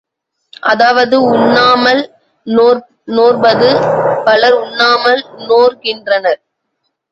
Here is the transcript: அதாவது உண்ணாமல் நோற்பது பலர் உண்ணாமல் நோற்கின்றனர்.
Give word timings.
அதாவது 0.63 1.15
உண்ணாமல் 1.31 2.01
நோற்பது 3.15 3.69
பலர் 4.25 4.57
உண்ணாமல் 4.63 5.21
நோற்கின்றனர். 5.47 6.41